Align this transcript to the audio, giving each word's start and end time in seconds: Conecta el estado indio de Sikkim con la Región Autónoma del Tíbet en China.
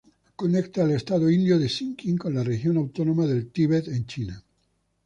Conecta 0.35 0.81
el 0.81 0.89
estado 0.93 1.29
indio 1.29 1.59
de 1.59 1.69
Sikkim 1.69 2.17
con 2.17 2.33
la 2.33 2.43
Región 2.43 2.75
Autónoma 2.77 3.27
del 3.27 3.51
Tíbet 3.51 3.87
en 3.89 4.07
China. 4.07 4.43